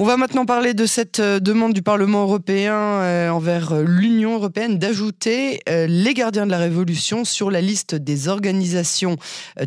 [0.00, 4.34] On va maintenant parler de cette euh, demande du Parlement européen euh, envers euh, l'Union
[4.34, 9.16] européenne d'ajouter les gardiens de la Révolution sur la liste des organisations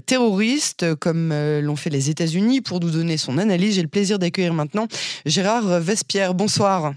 [0.05, 2.61] terroristes, comme l'ont fait les États-Unis.
[2.61, 4.87] Pour nous donner son analyse, j'ai le plaisir d'accueillir maintenant
[5.25, 6.33] Gérard Vespierre.
[6.33, 6.93] Bonsoir.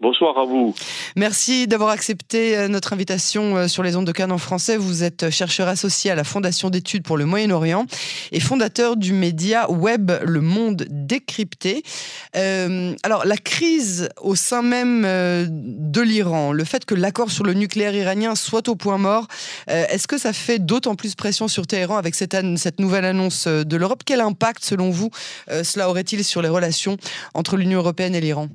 [0.00, 0.74] Bonsoir à vous.
[1.14, 4.76] Merci d'avoir accepté euh, notre invitation euh, sur les ondes de Cannes en français.
[4.76, 7.86] Vous êtes chercheur associé à la Fondation d'études pour le Moyen-Orient
[8.32, 11.84] et fondateur du média web Le Monde décrypté.
[12.34, 17.54] Euh, alors, la crise au sein même de l'Iran, le fait que l'accord sur le
[17.54, 19.28] nucléaire iranien soit au point mort,
[19.68, 24.02] est-ce que ça fait d'autant plus pression sur Téhéran avec cette nouvelle annonce de l'Europe?
[24.04, 25.10] Quel impact, selon vous,
[25.48, 26.96] cela aurait-il sur les relations
[27.34, 28.48] entre l'Union européenne et l'Iran?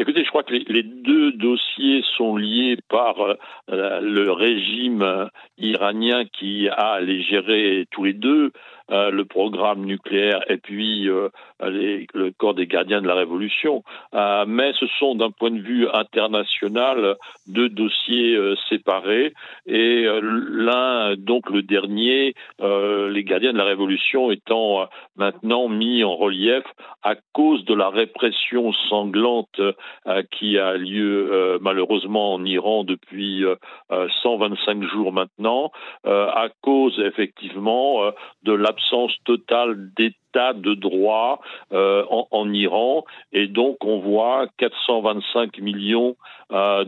[0.00, 5.26] Écoutez, je crois que les, deux dossiers sont liés par euh, le régime euh,
[5.58, 8.52] iranien qui a les gérer tous les deux.
[8.90, 11.28] Euh, le programme nucléaire et puis euh,
[11.60, 13.84] le corps des gardiens de la révolution.
[14.14, 17.16] Euh, mais ce sont d'un point de vue international
[17.48, 18.38] deux dossiers
[18.70, 19.34] séparés
[19.66, 26.64] et l'un, donc le dernier, les gardiens de la révolution étant maintenant mis en relief
[27.02, 29.60] à cause de la répression sanglante
[30.30, 33.44] qui a lieu malheureusement en Iran depuis
[33.90, 35.72] 125 jours maintenant,
[36.04, 41.40] à cause effectivement de la l'absence totale d'état de droit
[41.72, 43.04] euh, en, Iran.
[43.32, 46.16] Et donc on voit 425 millions
[46.52, 46.84] euh,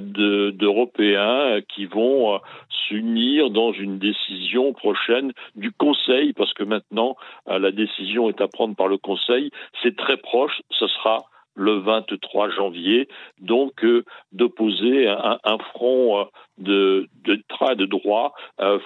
[0.52, 2.38] d'Européens qui vont euh,
[2.68, 7.16] s'unir dans une décision prochaine du Conseil parce que maintenant
[7.46, 9.50] la décision est à prendre par le Conseil.
[9.82, 11.18] C'est très proche ce sera
[11.60, 13.08] le 23 janvier,
[13.40, 13.84] donc
[14.32, 16.26] d'opposer un, front
[16.58, 18.32] de, de, de droit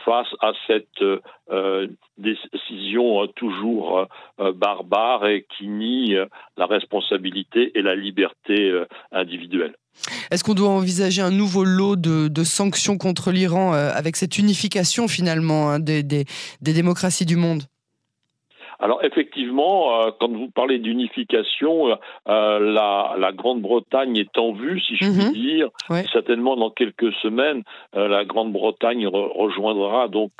[0.04, 1.00] face à cette
[2.18, 4.04] décision euh, toujours euh,
[4.40, 6.14] euh, barbare et qui nie
[6.56, 8.72] la responsabilité et la liberté
[9.12, 9.74] individuelle.
[10.30, 15.70] Est-ce qu'on doit envisager un nouveau lot de, sanctions contre l'Iran avec cette unification finalement
[15.70, 16.24] hein, des
[16.60, 17.62] démocraties du monde?
[18.80, 21.94] Alors effectivement, euh, quand vous parlez d'unification, euh,
[22.28, 25.32] euh, la, la Grande-Bretagne est en vue, si je puis mhm.
[25.32, 25.68] dire.
[26.12, 27.62] Certainement dans quelques semaines,
[27.92, 30.32] la Grande-Bretagne rejoindra donc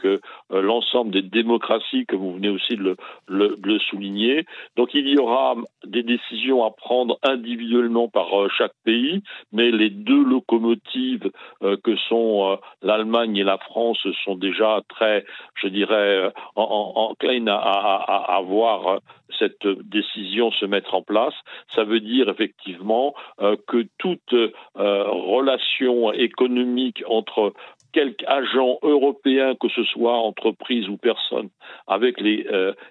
[0.50, 2.97] l'ensemble des démocraties, que vous venez aussi de le,
[3.28, 4.45] le, le, souligner.
[4.77, 9.22] Donc il y aura des décisions à prendre individuellement par chaque pays,
[9.53, 11.31] mais les deux locomotives
[11.61, 15.25] que sont l'Allemagne et la France sont déjà très,
[15.62, 18.99] je dirais, en, en, en à, à à, voir euh,
[19.39, 21.35] cette décision se mettre en place.
[21.75, 27.53] Ça veut dire effectivement euh, que toute euh, relation économique entre
[27.93, 31.49] quelque agent européen, que ce soit entreprise ou personne,
[31.87, 32.45] avec les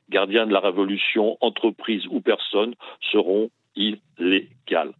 [0.10, 2.74] gardiens de la révolution, entreprise ou personne,
[3.12, 4.94] seront illégales.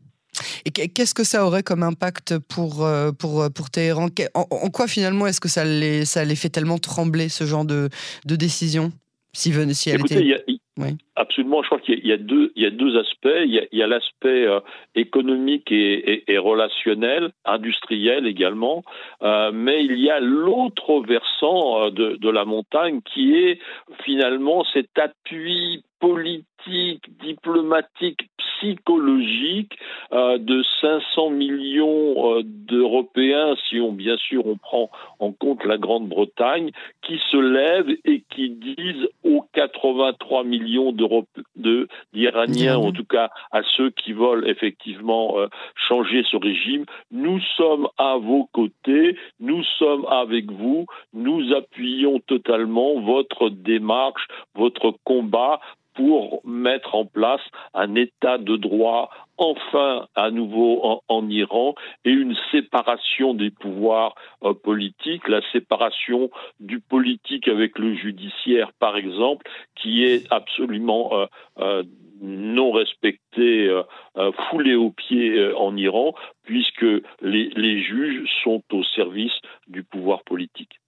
[0.66, 2.86] Et qu'est-ce que ça aurait comme impact pour,
[3.18, 4.08] pour, pour Téhéran?
[4.34, 7.88] En, quoi finalement est-ce que ça les, ça les fait tellement trembler, ce genre de,
[8.26, 8.92] de décision?
[9.34, 10.60] Si, si elle Écoutez, était...
[11.16, 13.44] Absolument, je crois qu'il y, a deux, il y a deux aspects.
[13.46, 14.60] Il y a, l'aspect euh,
[14.96, 18.84] économique et, relationnel, industriel également,
[19.22, 23.60] euh, mais il y a l'autre versant euh, de, de, la montagne qui est
[24.04, 29.78] finalement cet appui politique, diplomatique, psychologique
[30.12, 35.78] euh, de 500 millions euh, d'Européens, si on bien sûr on prend en compte la
[35.78, 36.72] Grande-Bretagne,
[37.02, 40.92] qui se lèvent et qui disent aux 83 millions
[42.14, 47.88] d'Iraniens, en tout cas à ceux qui veulent effectivement euh, changer ce régime, nous sommes
[47.98, 55.60] à vos côtés, nous sommes avec vous, nous appuyons totalement votre démarche, votre combat
[55.96, 57.42] pour mettre en place
[57.74, 64.54] un état de droit enfin à nouveau en, Iran et une séparation des pouvoirs euh,
[64.54, 71.26] politiques, la séparation du politique avec le judiciaire par exemple, qui est absolument euh,
[71.60, 71.84] euh,
[72.22, 73.70] non respectée,
[74.48, 76.14] foulée aux pieds en Iran,
[76.44, 76.86] puisque
[77.22, 79.34] les juges sont au service
[79.68, 80.80] du pouvoir politique.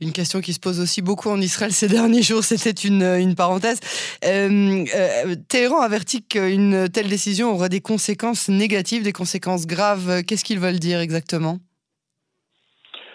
[0.00, 3.34] Une question qui se pose aussi beaucoup en Israël ces derniers jours, c'était une, une,
[3.34, 3.80] parenthèse.
[4.24, 10.22] Euh, euh, Téhéran avertit qu'une telle décision aura des conséquences négatives, des conséquences graves.
[10.22, 11.58] Qu'est-ce qu'ils veulent dire exactement?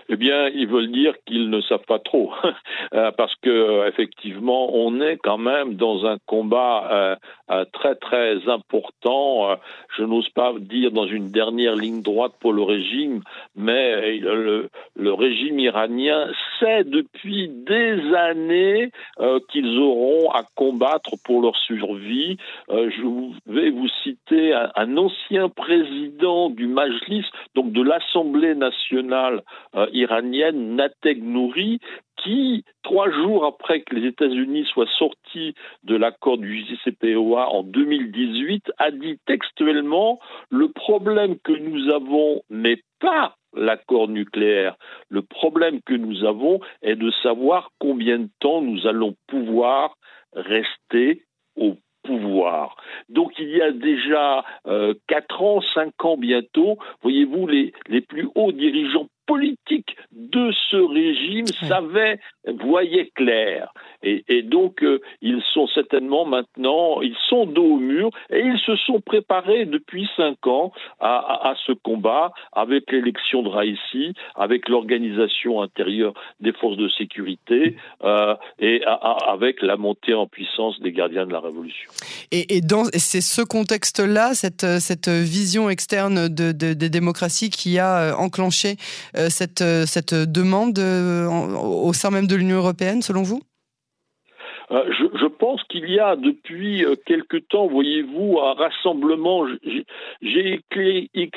[0.08, 2.32] Eh bien, ils veulent dire qu'ils ne savent pas trop,
[2.94, 7.16] euh, parce que effectivement, on est quand même dans un combat euh,
[7.50, 9.58] euh, très très important.
[9.98, 13.22] je n'ose pas dire dans une dernière ligne droite pour le régime,
[13.56, 16.28] mais le, le régime iranien
[16.60, 18.92] sait depuis des années
[19.50, 22.38] qu'ils auront à combattre pour leur survie.
[22.70, 27.26] je vais vous citer un, un ancien président du Majlis,
[27.56, 29.42] donc de l'Assemblée nationale
[29.96, 31.80] iranienne Nateg Nouri
[32.18, 35.54] qui, trois jours après que les États-Unis soient sortis
[35.84, 40.20] de l'accord du JCPOA en 2018, a dit textuellement
[40.50, 44.76] le problème que nous avons n'est pas l'accord nucléaire.
[45.10, 49.96] Le problème que nous avons est de savoir combien de temps nous allons pouvoir
[50.34, 51.24] rester
[51.56, 52.76] au pouvoir.
[53.10, 58.30] Donc il y a déjà euh, quatre ans, cinq ans bientôt, voyez-vous, les, les plus
[58.36, 62.20] hauts dirigeants politique de ce régime savait,
[62.60, 63.74] voyait clair.
[64.04, 68.76] Et, donc, euh, ils sont certainement maintenant, ils sont dos au mur et ils se
[68.76, 76.14] sont préparés depuis cinq ans à, ce combat avec l'élection de Raïssi, avec l'organisation intérieure
[76.40, 81.40] des forces de sécurité euh, et avec la montée en puissance des gardiens de la
[81.40, 81.90] Révolution.
[82.32, 82.46] Et,
[82.94, 88.76] c'est ce contexte-là, cette, cette vision externe de, des démocraties qui a euh, enclenché
[89.30, 93.42] cette, euh, cette demande euh, au sein même de l'Union européenne, selon vous?
[94.72, 99.46] Euh, je, pense qu'il y a depuis euh, quelque temps, voyez-vous, un rassemblement.
[100.22, 101.30] J'ai écrit, et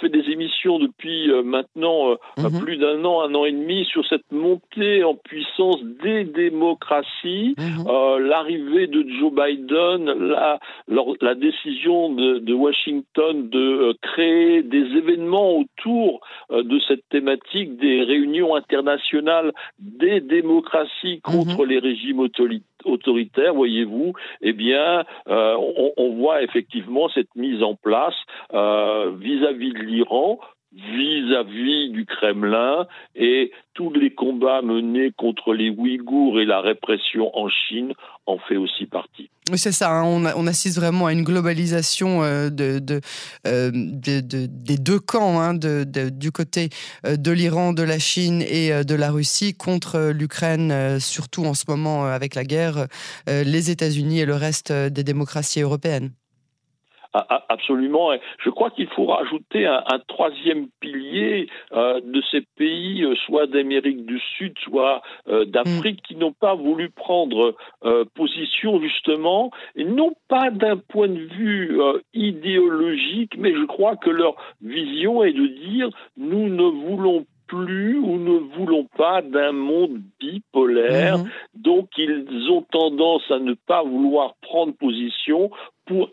[0.00, 2.60] fait des émissions depuis euh, maintenant mhm.
[2.60, 8.26] plus d'un an, un an et demi, sur cette montée en puissance des démocraties, mhm.
[8.26, 10.58] l'arrivée de Joe Biden, la,
[10.88, 16.20] la décision de, de, Washington de créer des événements autour
[16.50, 21.68] de cette thématique, des réunions internationales des démocraties contre mhm.
[21.68, 23.56] les régimes autoritaires autoritaire,
[24.40, 25.56] eh bien, euh,
[25.96, 28.14] on, voit effectivement cette mise en place
[28.52, 30.38] euh, vis-à-vis de l'Iran
[30.74, 37.48] vis-à-vis du Kremlin et tous les combats menés contre les Ouïghours et la répression en
[37.48, 37.92] Chine
[38.26, 39.30] en fait aussi partie.
[39.54, 39.90] C'est ça.
[39.90, 40.32] Hein.
[40.36, 42.78] On, assiste vraiment à une globalisation euh, de,
[43.44, 46.70] des deux camps, hein, du côté
[47.04, 52.06] de l'Iran, de la Chine et de la Russie contre l'Ukraine, surtout en ce moment
[52.06, 52.86] avec la guerre,
[53.26, 56.12] les États-Unis et le reste des démocraties européennes.
[57.14, 58.10] Absolument.
[58.42, 64.04] Je crois qu'il faut rajouter un, troisième pilier euh, de ces pays, euh, soit d'Amérique
[64.04, 67.54] du Sud, soit euh, d'Afrique, qui n'ont pas voulu prendre
[68.14, 71.78] position justement, et non pas d'un point de vue
[72.12, 78.16] idéologique, mais je crois que leur vision est de dire nous ne voulons plus ou
[78.16, 81.18] ne voulons pas d'un monde bipolaire.
[81.18, 81.30] Mmh.
[81.54, 85.50] Donc ils ont tendance à ne pas vouloir prendre position
[85.86, 86.08] pour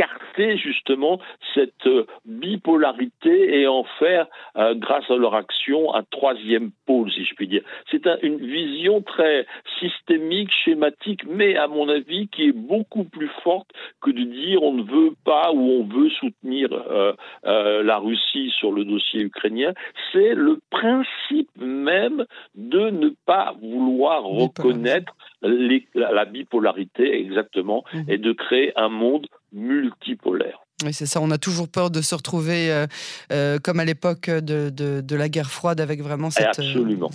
[0.00, 1.20] écarter justement
[1.54, 4.26] cette euh, bipolarité et en faire,
[4.56, 7.62] euh, grâce à leur action, un troisième pôle, si je puis dire.
[7.90, 9.46] C'est une vision très
[9.78, 13.68] systémique, schématique, mais à mon avis qui est beaucoup plus forte
[14.00, 17.12] que de dire on ne veut pas ou on veut soutenir euh,
[17.44, 19.72] la Russie sur le dossier ukrainien.
[20.12, 22.24] C'est le principe même
[22.54, 25.12] de ne pas vouloir reconnaître
[25.42, 27.98] la, bipolarité exactement mmh.
[28.08, 30.60] et de créer un monde multipolaire.
[30.84, 31.20] Oui, c'est ça.
[31.20, 32.86] On a toujours peur de se retrouver euh,
[33.32, 36.58] euh, comme à l'époque de, de, la guerre froide avec vraiment cette.
[36.58, 37.10] Euh, absolument.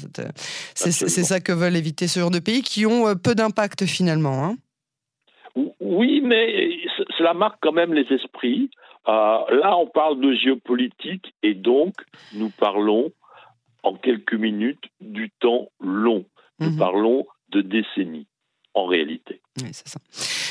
[0.75, 4.45] c'est ça que veulent éviter ce genre de pays qui ont peu d'impact finalement.
[4.45, 4.55] Hein.
[5.79, 6.77] Oui, mais
[7.17, 8.69] cela marque quand même les esprits.
[9.07, 11.93] là, on parle de géopolitique et donc
[12.33, 13.11] nous parlons
[13.83, 16.25] en quelques minutes du temps long.
[16.59, 16.77] Nous mhm.
[16.77, 18.27] parlons de décennies
[18.75, 19.41] en réalité.
[19.61, 19.99] Oui, c'est ça.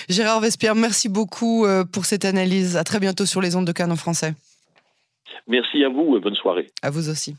[0.09, 2.77] Gérard Vespierre, merci beaucoup euh, pour cette analyse.
[2.77, 4.35] À très bientôt sur les ondes de Cannes en français.
[5.47, 6.71] Merci à vous et bonne soirée.
[6.83, 7.37] À vous aussi.